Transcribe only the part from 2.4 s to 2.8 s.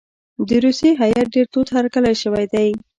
دی.